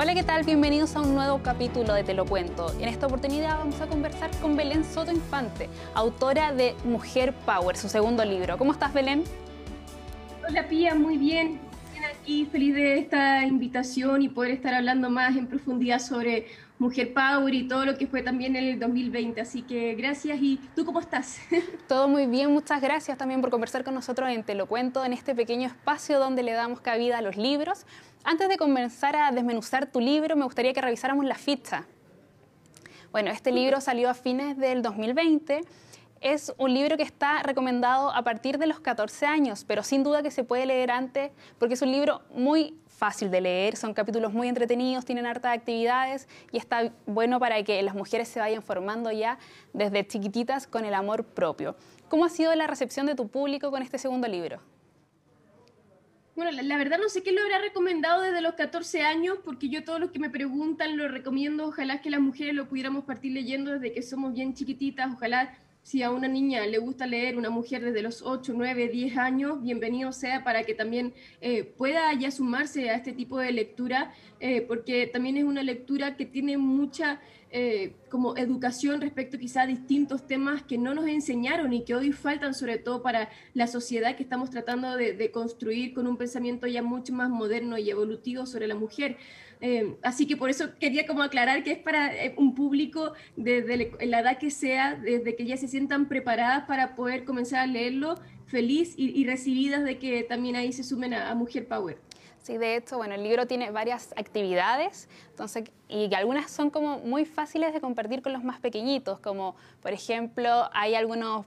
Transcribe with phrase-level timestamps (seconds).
[0.00, 0.44] Hola, ¿qué tal?
[0.44, 2.72] Bienvenidos a un nuevo capítulo de Te lo cuento.
[2.78, 7.88] En esta oportunidad vamos a conversar con Belén Soto Infante, autora de Mujer Power, su
[7.88, 8.56] segundo libro.
[8.58, 9.24] ¿Cómo estás, Belén?
[10.48, 11.58] Hola, Pía, muy bien.
[11.92, 16.46] Bien aquí, feliz de esta invitación y poder estar hablando más en profundidad sobre
[16.78, 19.40] Mujer Power y todo lo que fue también el 2020.
[19.40, 20.38] Así que gracias.
[20.40, 21.40] ¿Y tú cómo estás?
[21.88, 25.12] Todo muy bien, muchas gracias también por conversar con nosotros en Te lo cuento, en
[25.12, 27.84] este pequeño espacio donde le damos cabida a los libros.
[28.22, 31.86] Antes de comenzar a desmenuzar tu libro, me gustaría que revisáramos la ficha.
[33.10, 35.62] Bueno, este libro salió a fines del 2020.
[36.20, 40.22] Es un libro que está recomendado a partir de los 14 años, pero sin duda
[40.22, 44.32] que se puede leer antes porque es un libro muy fácil de leer, son capítulos
[44.32, 49.12] muy entretenidos, tienen hartas actividades y está bueno para que las mujeres se vayan formando
[49.12, 49.38] ya
[49.72, 51.76] desde chiquititas con el amor propio.
[52.08, 54.60] ¿Cómo ha sido la recepción de tu público con este segundo libro?
[56.34, 59.84] Bueno, la, verdad no sé qué lo habrá recomendado desde los 14 años, porque yo
[59.84, 63.72] todos los que me preguntan lo recomiendo, ojalá que las mujeres lo pudiéramos partir leyendo
[63.72, 65.56] desde que somos bien chiquititas, ojalá
[65.88, 69.62] si a una niña le gusta leer, una mujer desde los 8, 9, 10 años,
[69.62, 74.60] bienvenido sea para que también eh, pueda ya sumarse a este tipo de lectura, eh,
[74.60, 80.26] porque también es una lectura que tiene mucha eh, como educación respecto quizá a distintos
[80.26, 84.22] temas que no nos enseñaron y que hoy faltan sobre todo para la sociedad que
[84.22, 88.74] estamos tratando de, construir con un pensamiento ya mucho más moderno y evolutivo sobre la
[88.74, 89.16] mujer.
[89.60, 93.92] Eh, así que por eso quería como aclarar que es para eh, un público desde
[94.06, 98.16] la edad que sea, desde que ya se sientan preparadas para poder comenzar a leerlo,
[98.48, 101.98] feliz y, recibidas de que también ahí se sumen a, Mujer Power.
[102.42, 107.24] Sí, de hecho, bueno, el libro tiene varias actividades, entonces, y algunas son como muy
[107.24, 111.46] fáciles de compartir con los más pequeñitos, como por ejemplo, hay algunos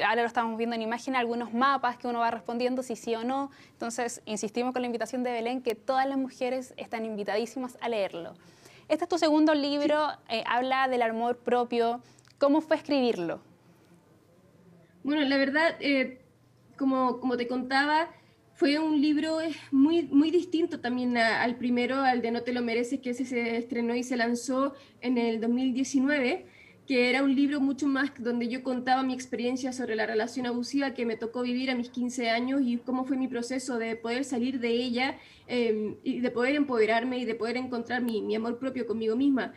[0.00, 3.24] ahora lo estamos viendo en imagen, algunos mapas que uno va respondiendo si sí o
[3.24, 3.50] no.
[3.72, 8.34] Entonces, insistimos con la invitación de Belén que todas las mujeres están invitadísimas a leerlo.
[8.88, 12.00] Este es tu segundo libro, eh, habla del amor propio.
[12.38, 13.40] ¿Cómo fue escribirlo?
[15.04, 16.20] Bueno, la verdad, eh,
[16.78, 18.08] como, como te contaba,
[18.62, 19.38] fue un libro
[19.72, 23.56] muy, muy distinto también al primero, al de No te lo mereces, que ese se
[23.56, 26.46] estrenó y se lanzó en el 2019
[26.86, 30.94] que era un libro mucho más donde yo contaba mi experiencia sobre la relación abusiva
[30.94, 34.22] que me tocó vivir a mis 15 años y cómo fue mi proceso de poder
[34.22, 35.18] salir de ella
[35.48, 39.54] em, y de poder empoderarme y de poder encontrar mi, mi, amor propio conmigo misma.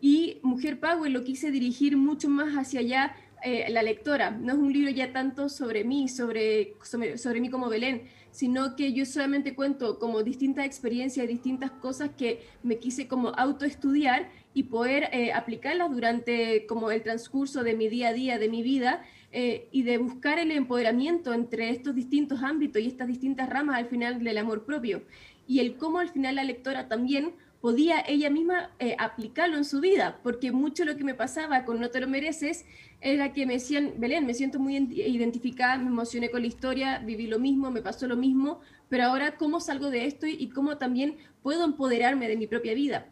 [0.00, 3.14] Y Mujer Power lo quise dirigir mucho más hacia allá
[3.44, 4.32] eh, la lectora.
[4.32, 8.76] No es un libro ya tanto sobre mí, sobre, sobre, sobre mí como Belén, sino
[8.76, 14.64] que yo solamente cuento como distintas experiencias, distintas cosas que me quise como autoestudiar y
[14.64, 19.02] poder eh, aplicarlas durante como el transcurso de mi día a día, de mi vida,
[19.30, 23.86] eh, y de buscar el empoderamiento entre estos distintos ámbitos y estas distintas ramas al
[23.86, 25.02] final del amor propio.
[25.46, 29.80] Y el cómo al final la lectora también podía ella misma eh, aplicarlo en su
[29.80, 32.64] vida, porque mucho lo que me pasaba con No te lo mereces
[33.00, 37.26] era que me decían, Belén, me siento muy identificada, me emocioné con la historia, viví
[37.26, 41.16] lo mismo, me pasó lo mismo, pero ahora cómo salgo de esto y cómo también
[41.42, 43.06] puedo empoderarme de mi propia vida.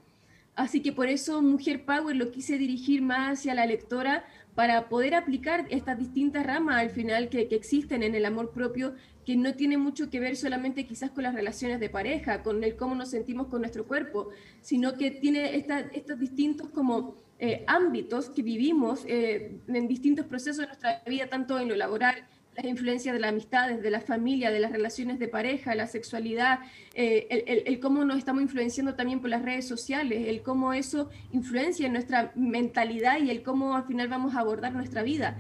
[0.57, 4.25] Así que por eso Mujer Power lo quise dirigir más hacia la lectora
[4.55, 8.95] para poder aplicar estas distintas ramas al final que, existen en el amor propio,
[9.27, 12.77] que no tiene mucho que ver solamente quizás con las relaciones de pareja, con el
[12.77, 14.29] cómo nos sentimos con nuestro cuerpo,
[14.61, 20.67] sino que tiene estos distintos como eh, ámbitos que vivimos eh, en distintos procesos de
[20.67, 24.61] nuestra vida, tanto en lo laboral, las influencias de las amistades, de la familia, de
[24.61, 26.61] las relaciones de pareja, la sexualidad,
[26.95, 31.85] eh, el, cómo nos estamos influenciando también por las redes sociales, el cómo eso influencia
[31.85, 35.37] en nuestra mentalidad y el cómo al final vamos a abordar nuestra vida.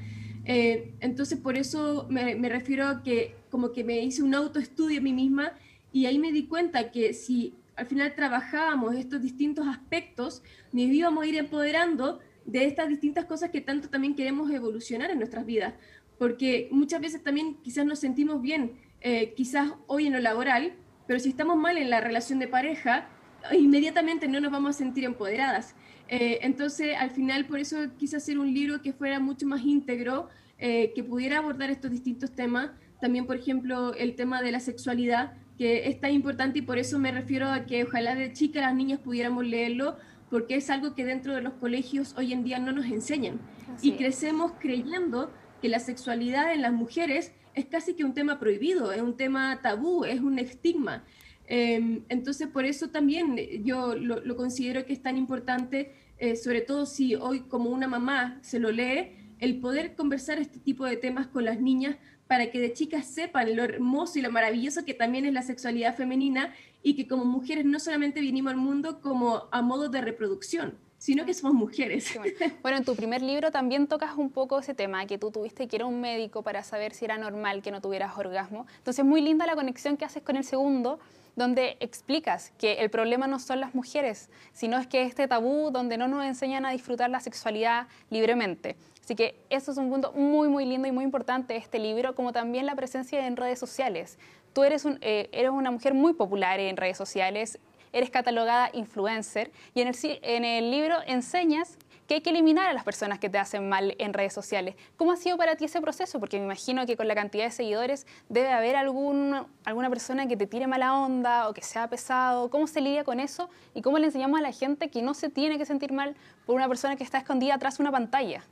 [0.48, 5.02] Entonces, por eso me, me, refiero a que como que me hice un autoestudio a
[5.02, 5.52] mí misma
[5.90, 11.24] y ahí me di cuenta que si al final trabajábamos estos distintos aspectos, nos íbamos
[11.24, 15.72] a ir empoderando de estas distintas cosas que tanto también queremos evolucionar en nuestras vidas
[16.18, 20.74] porque muchas veces también quizás nos sentimos bien, eh, quizás hoy en lo laboral,
[21.06, 23.08] pero si estamos mal en la relación de pareja,
[23.52, 25.74] inmediatamente no nos vamos a sentir empoderadas.
[26.08, 30.28] Eh, entonces, al final, por eso quise hacer un libro que fuera mucho más íntegro,
[30.58, 32.70] eh, que pudiera abordar estos distintos temas.
[33.00, 36.98] También, por ejemplo, el tema de la sexualidad, que es tan importante y por eso
[36.98, 39.96] me refiero a que ojalá de chica las niñas pudiéramos leerlo,
[40.30, 43.38] porque es algo que dentro de los colegios hoy en día no nos enseñan.
[43.82, 48.92] y crecemos creyendo que la sexualidad en las mujeres es casi que un tema prohibido,
[48.92, 51.04] es un tema tabú, es un estigma.
[51.46, 56.86] Em, entonces, por eso también yo lo, considero que es tan importante, eh, sobre todo
[56.86, 61.26] si hoy como una mamá se lo lee, el poder conversar este tipo de temas
[61.26, 61.96] con las niñas
[62.26, 65.96] para que de chicas sepan lo hermoso y lo maravilloso que también es la sexualidad
[65.96, 70.78] femenina y que como mujeres no solamente vinimos al mundo como a modo de reproducción,
[70.98, 72.16] sino que somos mujeres.
[72.62, 75.76] Bueno, en tu primer libro también tocas un poco ese tema, que tú tuviste que
[75.76, 78.66] ir a un médico para saber si era normal que no tuvieras orgasmo.
[78.78, 80.98] Entonces, muy linda la conexión que haces con el segundo,
[81.36, 85.98] donde explicas que el problema no son las mujeres, sino es que este tabú donde
[85.98, 88.76] no nos enseñan a disfrutar la sexualidad libremente.
[89.06, 92.16] Así que eso es un punto muy, muy lindo y muy importante de este libro,
[92.16, 94.18] como también la presencia en redes sociales.
[94.52, 97.60] Tú eres, un, eh, eres una mujer muy popular en redes sociales,
[97.92, 102.72] eres catalogada influencer y en el, en el libro enseñas que hay que eliminar a
[102.72, 104.74] las personas que te hacen mal en redes sociales.
[104.96, 106.18] ¿Cómo ha sido para ti ese proceso?
[106.18, 110.36] Porque me imagino que con la cantidad de seguidores debe haber algún, alguna persona que
[110.36, 112.50] te tire mala onda o que sea pesado.
[112.50, 113.50] ¿Cómo se lidia con eso?
[113.72, 116.56] ¿Y cómo le enseñamos a la gente que no se tiene que sentir mal por
[116.56, 118.42] una persona que está escondida atrás de una pantalla?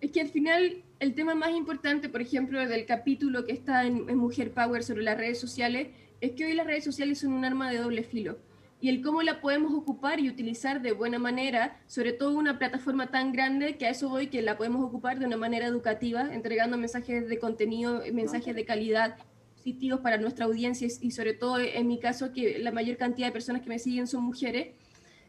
[0.00, 4.08] Es que al final el tema más importante, por ejemplo, del capítulo que está en,
[4.08, 5.88] en Mujer Power sobre las redes sociales,
[6.20, 8.38] es que hoy las redes sociales son un arma de doble filo
[8.80, 13.10] y el cómo la podemos ocupar y utilizar de buena manera, sobre todo una plataforma
[13.10, 16.76] tan grande que a eso voy, que la podemos ocupar de una manera educativa, entregando
[16.76, 19.16] mensajes de contenido, mensajes de calidad
[19.56, 23.32] positivos para nuestra audiencia y sobre todo en mi caso que la mayor cantidad de
[23.32, 24.74] personas que me siguen son mujeres.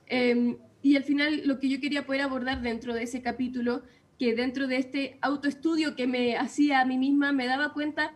[0.08, 3.81] Em, y al final lo que yo quería poder abordar dentro de ese capítulo,
[4.19, 8.16] que dentro de este autoestudio que me hacía a mí misma, me daba cuenta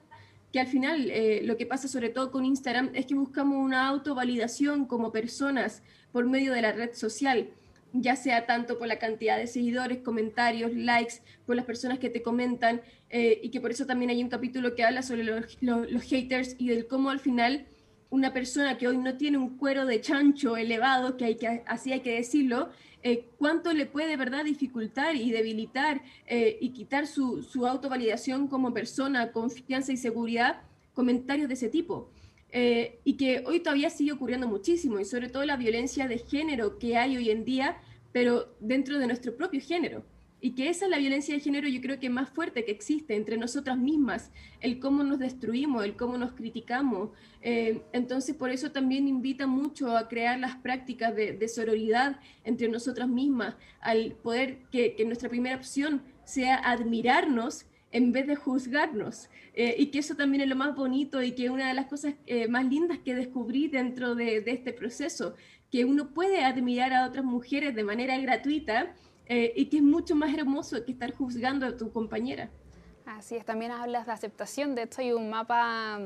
[0.52, 3.88] que al final eh, lo que pasa sobre todo con Instagram es que buscamos una
[3.88, 7.50] autovalidación como personas por medio de la red social,
[7.94, 11.16] ya sea tanto por la cantidad de seguidores, comentarios, likes,
[11.46, 14.76] por las personas que te comentan, eh, y que por eso también hay un capítulo
[14.76, 17.66] que habla sobre los, los haters y del cómo al final
[18.10, 21.94] una persona que hoy no tiene un cuero de chancho elevado, que, hay que así
[21.94, 22.70] hay que decirlo,
[23.04, 28.74] eh, cuánto le puede verdad dificultar y debilitar eh, y quitar su, su, autovalidación como
[28.74, 30.62] persona, confianza y seguridad,
[30.94, 32.10] comentarios de ese tipo.
[32.54, 36.78] Eh, y que hoy todavía sigue ocurriendo muchísimo, y sobre todo la violencia de género
[36.80, 37.78] que hay hoy en día,
[38.12, 40.04] pero dentro de nuestro propio género
[40.42, 43.16] y que esa es la violencia de género yo creo que más fuerte que existe
[43.16, 47.12] entre nosotras mismas, el cómo nos destruimos, el cómo nos criticamos.
[47.44, 53.08] Eh, entonces por eso también invita mucho a crear las prácticas de, sororidad entre nosotras
[53.08, 59.30] mismas, al poder que, nuestra primera opción sea admirarnos en vez de juzgarnos.
[59.54, 62.16] Eh, y que eso también es lo más bonito y que una de las cosas
[62.26, 65.36] eh, más lindas que descubrí dentro de, de este proceso,
[65.70, 68.96] que uno puede admirar a otras mujeres de manera gratuita
[69.34, 72.50] eh, y que es mucho más hermoso que estar juzgando a tu compañera.
[73.06, 76.00] Así es, también hablas de aceptación, de hecho hay un mapa,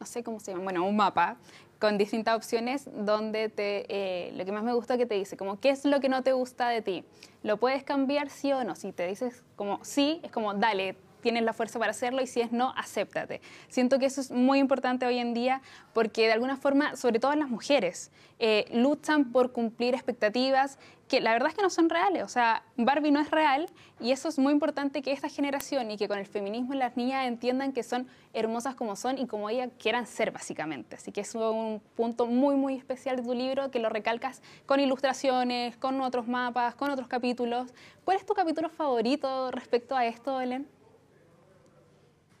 [0.00, 1.36] no sé cómo se llama, bueno, un mapa
[1.78, 5.60] con distintas opciones donde te, eh, lo que más me gusta que te dice, como
[5.60, 7.04] qué es lo que no te gusta de ti.
[7.42, 8.76] ¿Lo puedes cambiar sí o no?
[8.76, 10.96] Si te dices como sí, es como dale,
[11.26, 13.40] tienes la fuerza para hacerlo y si es no, acéptate.
[13.68, 15.60] Siento que eso es muy importante hoy en día
[15.92, 20.78] porque de alguna forma, sobre todo las mujeres, eh, luchan por cumplir expectativas
[21.08, 22.22] que la verdad es que no son reales.
[22.22, 23.68] O sea, Barbie no es real
[23.98, 27.26] y eso es muy importante que esta generación y que con el feminismo las niñas
[27.26, 30.94] entiendan que son hermosas como son y como ellas quieran ser básicamente.
[30.94, 34.78] Así que es un punto muy, muy especial de tu libro que lo recalcas con
[34.78, 37.74] ilustraciones, con otros mapas, con otros capítulos.
[38.04, 40.75] ¿Cuál es tu capítulo favorito respecto a esto, Helen?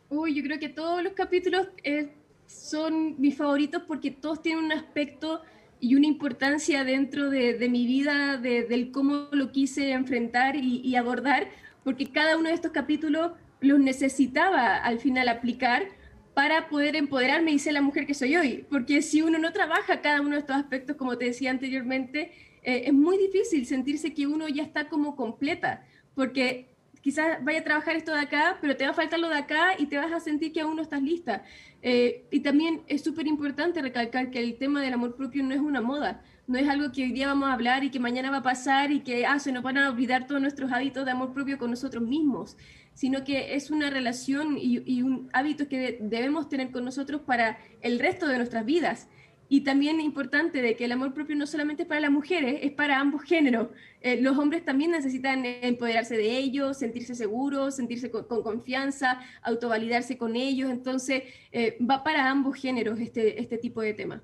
[0.08, 2.12] Uy, yo creo que todos los capítulos eh,
[2.46, 5.42] son mis favoritos porque todos tienen un aspecto
[5.80, 11.48] y una importancia dentro de, mi vida, de, del cómo lo quise enfrentar y, abordar,
[11.84, 15.88] porque cada uno de estos capítulos los necesitaba al final aplicar
[16.34, 18.64] para poder empoderarme y ser la mujer que soy hoy.
[18.70, 22.84] Porque si uno no trabaja cada uno de estos aspectos, como te decía anteriormente, eh,
[22.86, 26.75] es muy difícil sentirse que uno ya está como completa, porque
[27.06, 29.74] quizás vaya a trabajar esto de acá, pero te va a faltar lo de acá
[29.78, 31.44] y te vas a sentir que aún no estás lista.
[31.80, 35.60] Eh, y también es súper importante recalcar que el tema del amor propio no es
[35.60, 38.38] una moda, no es algo que hoy día vamos a hablar y que mañana va
[38.38, 41.32] a pasar y que ah, se nos van a olvidar todos nuestros hábitos de amor
[41.32, 42.56] propio con nosotros mismos,
[42.92, 47.58] sino que es una relación y, y un hábito que debemos tener con nosotros para
[47.82, 49.06] el resto de nuestras vidas.
[49.48, 52.72] Y también importante de que el amor propio no solamente es para las mujeres, es
[52.72, 53.68] para ambos géneros.
[54.00, 60.36] Eh, los hombres también necesitan empoderarse de ellos, sentirse seguros, sentirse con, confianza, autovalidarse con
[60.36, 60.70] ellos.
[60.70, 61.22] Entonces,
[61.52, 64.22] eh, va para ambos géneros este, este tipo de tema.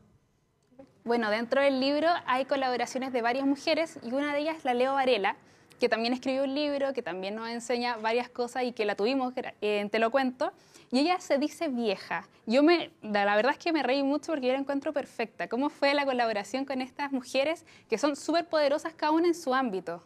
[1.04, 4.94] Bueno, dentro del libro hay colaboraciones de varias mujeres y una de ellas la Leo
[4.94, 5.36] Varela,
[5.82, 9.34] que también escribió un libro, que también nos enseña varias cosas y que la tuvimos,
[9.60, 10.52] eh, te lo cuento.
[10.92, 12.28] Y ella se dice vieja.
[12.46, 15.48] Yo me, la verdad es que me reí mucho porque yo la encuentro perfecta.
[15.48, 19.52] ¿Cómo fue la colaboración con estas mujeres que son súper poderosas cada una en su
[19.52, 20.04] ámbito?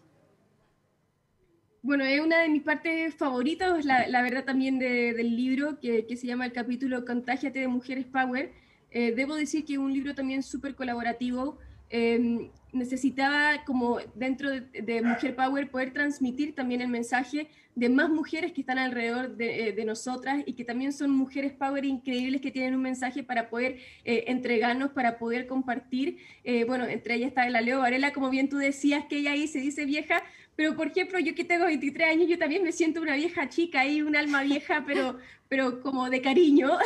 [1.83, 6.27] Bueno, es una de mis partes favoritas, la, la verdad también del libro, que, se
[6.27, 8.51] llama el capítulo Contágiate de Mujeres Power,
[8.93, 11.59] Eh, debo decir que es un libro también súper colaborativo.
[11.91, 18.53] Em, necesitaba como dentro de, Mujer Power poder transmitir también el mensaje de más mujeres
[18.53, 22.75] que están alrededor de, eh, nosotras y que también son mujeres Power increíbles que tienen
[22.75, 26.19] un mensaje para poder eh, entregarnos, para poder compartir.
[26.45, 29.47] Eh, bueno, entre ellas está la Leo Varela, como bien tú decías, que ella ahí
[29.47, 30.23] se dice vieja,
[30.57, 33.87] pero por ejemplo, yo que tengo 23 años, yo también me siento una vieja chica
[33.87, 35.19] y un alma vieja, pero,
[35.49, 36.79] pero como de cariño.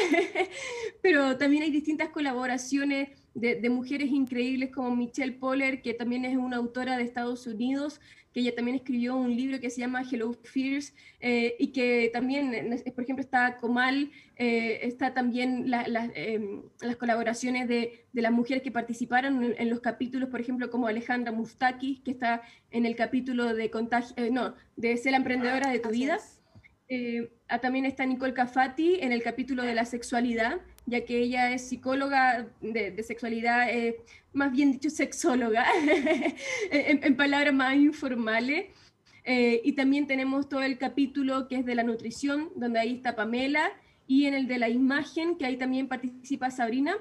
[1.03, 6.57] pero también hay distintas colaboraciones de, mujeres increíbles como Michelle Poller, que también es una
[6.57, 8.01] autora de Estados Unidos,
[8.33, 12.53] que ella también escribió un libro que se llama Hello Fears, eh, y que también,
[12.95, 15.73] por ejemplo, está Comal, eh, está también
[16.15, 21.33] em, las colaboraciones de, las mujeres que participaron en, los capítulos, por ejemplo, como Alejandra
[21.33, 25.79] Mustakis, que está en el capítulo de contagio, eh, no, de Ser la emprendedora de
[25.79, 26.19] tu vida.
[27.49, 31.69] Ah, también está Nicole Cafati en el capítulo de la sexualidad, ya que ella es
[31.69, 33.97] psicóloga de, sexualidad, eh,
[34.33, 35.67] más bien dicho sexóloga,
[36.73, 38.67] en, palabras más informales.
[39.25, 43.15] Eh, y también tenemos todo el capítulo que es de la nutrición, donde ahí está
[43.15, 43.71] Pamela,
[44.09, 46.97] y en el de la imagen, que ahí también participa Sabrina.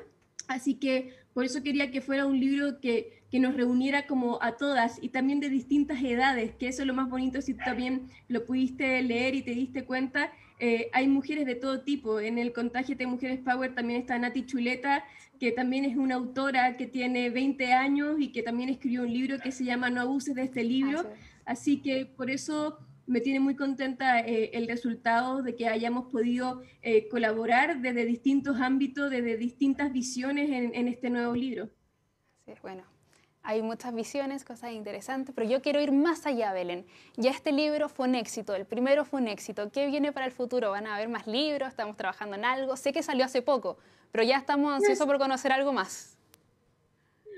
[0.48, 4.58] Así que por eso quería que fuera un libro que, que, nos reuniera como a
[4.58, 8.08] todas y también de distintas edades, que eso es lo más bonito si tú también
[8.28, 12.20] lo pudiste leer y te diste cuenta, eh, hay mujeres de todo tipo.
[12.20, 15.06] En el contagio de Mujeres Power también está Nati Chuleta,
[15.40, 19.40] que también es una autora que tiene 20 años y que también escribió un libro
[19.40, 21.10] que se llama No abuses de este libro.
[21.46, 22.78] Así que por eso
[23.10, 28.62] me tiene muy contenta eh, el resultado de que hayamos podido eh, colaborar desde distintos
[28.62, 31.70] ámbitos, desde distintas visiones en, en este nuevo libro.
[32.46, 32.84] Sí, bueno,
[33.42, 36.86] hay muchas visiones, cosas interesantes, pero yo quiero ir más allá, Belén.
[37.16, 39.72] Ya este libro fue un éxito, el primero fue un éxito.
[39.72, 40.72] ¿Qué viene para el futuro?
[40.72, 41.70] ¿Van a haber más libros?
[41.70, 42.78] ¿Estamos trabajando en algo?
[42.78, 43.78] Sé que salió hace poco,
[44.12, 46.16] pero ya estamos ansiosos por conocer algo más.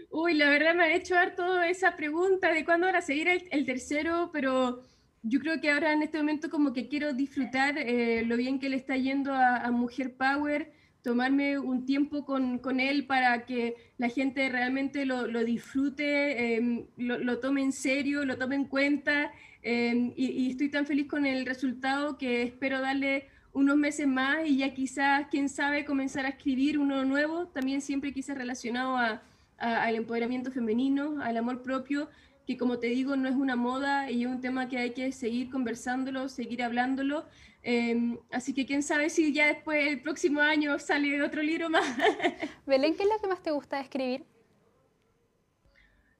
[0.09, 3.29] Uy, la verdad me ha hecho dar toda esa pregunta de cuándo van a seguir
[3.29, 4.83] el, tercero, pero
[5.23, 8.69] yo creo que ahora en este momento como que quiero disfrutar eh, lo bien que
[8.69, 14.09] le está yendo a Mujer Power tomarme un tiempo con, con, él para que la
[14.09, 19.31] gente realmente lo, lo disfrute, em, lo, lo, tome en serio, lo tome en cuenta
[19.63, 24.57] em, y, estoy tan feliz con el resultado que espero darle unos meses más y
[24.57, 29.21] ya quizás, quién sabe, comenzar a escribir uno nuevo, también siempre quizás relacionado a,
[29.57, 32.09] al empoderamiento femenino, al amor propio,
[32.51, 35.12] que como te digo no es una moda y es un tema que hay que
[35.12, 37.25] seguir conversándolo, seguir hablándolo
[37.63, 41.86] Em, así que quién sabe si ya después el próximo año sale otro libro más.
[42.65, 44.25] Belén, ¿qué es lo que más te gusta escribir?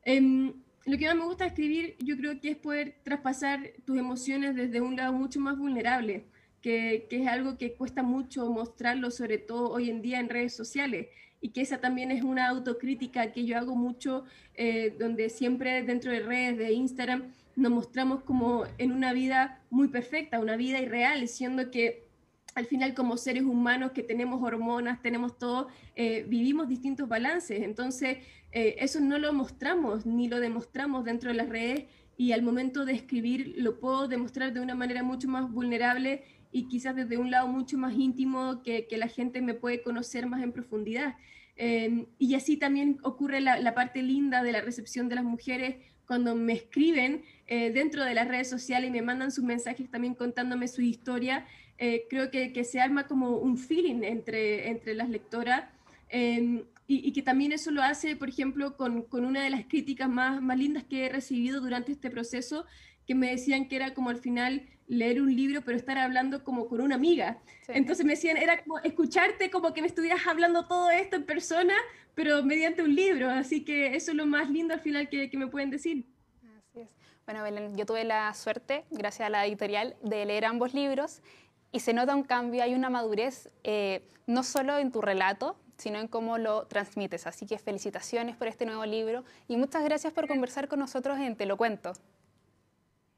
[0.04, 0.54] Em,
[0.86, 4.82] lo que más me gusta escribir yo creo que es poder traspasar tus emociones desde
[4.82, 6.26] un lado mucho más vulnerable,
[6.62, 10.56] que, que es algo que cuesta mucho mostrarlo, sobre todo hoy en día en redes
[10.56, 11.08] sociales
[11.42, 14.24] y que esa también es una autocrítica que yo hago mucho,
[14.56, 19.88] eh, donde siempre dentro de redes, de Instagram, nos mostramos como en una vida muy
[19.88, 22.08] perfecta, una vida irreal, siendo que
[22.54, 27.62] al final como seres humanos que tenemos hormonas, tenemos todo, eh, vivimos distintos balances.
[27.64, 28.20] Entonces,
[28.52, 31.86] eh, eso no lo mostramos ni lo demostramos dentro de las redes
[32.18, 36.68] y al momento de escribir lo puedo demostrar de una manera mucho más vulnerable y
[36.68, 40.44] quizás desde un lado mucho más íntimo que, que la gente me puede conocer más
[40.44, 41.16] en profundidad.
[41.56, 45.76] Eh, y así también ocurre la, la, parte linda de la recepción de las mujeres
[46.12, 50.14] cuando me escriben eh, dentro de las redes sociales y me mandan sus mensajes también
[50.14, 51.46] contándome su historia,
[51.78, 55.64] eh, creo que, que, se arma como un feeling entre, entre las lectoras
[56.10, 60.10] em, y, que también eso lo hace, por ejemplo, con, con, una de las críticas
[60.10, 62.66] más, más lindas que he recibido durante este proceso,
[63.12, 66.70] que me decían que era como al final leer un libro, pero estar hablando como
[66.70, 67.40] con una amiga.
[67.68, 71.74] Entonces me decían, era como escucharte como que me estuvieras hablando todo esto en persona,
[72.16, 73.30] pero mediante un libro.
[73.30, 76.06] Así que eso es lo más lindo al final que, que me pueden decir.
[76.58, 76.96] Así es.
[77.26, 81.22] Bueno, Belén, yo tuve la suerte, gracias a la editorial, de leer ambos libros
[81.74, 86.00] y se nota un cambio, hay una madurez, eh, no solo en tu relato, sino
[86.00, 87.28] en cómo lo transmites.
[87.28, 91.36] Así que felicitaciones por este nuevo libro y muchas gracias por conversar con nosotros en
[91.36, 91.94] Te lo cuento.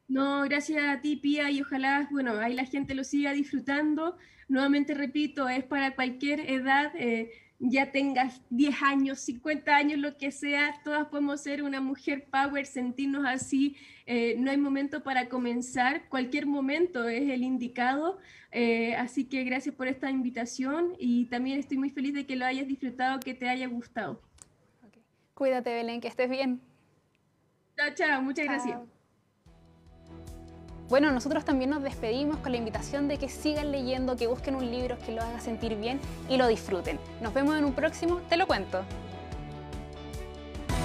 [0.07, 4.17] No, gracias a ti, Pía, y ojalá, bueno, ahí la gente lo siga disfrutando.
[4.47, 6.91] Nuevamente repito, es para cualquier edad.
[6.95, 7.31] Eh,
[7.65, 12.65] ya tengas 10 años, 50 años, lo que sea, todas podemos ser una mujer power,
[12.65, 13.77] sentirnos así.
[14.05, 18.19] Eh, no hay momento para comenzar, cualquier momento es el indicado.
[18.51, 22.45] Eh, así que gracias por esta invitación y también estoy muy feliz de que lo
[22.45, 24.21] hayas disfrutado, que te haya gustado.
[25.33, 26.61] Cuídate, Belén, que estés bien.
[27.75, 28.92] Chao, chao, muchas gracias.
[30.93, 34.69] Bueno, nosotros también nos despedimos con la invitación de que sigan leyendo, que busquen un
[34.69, 36.99] libro que los haga sentir bien y lo disfruten.
[37.19, 38.83] Nos vemos en un próximo Te lo cuento.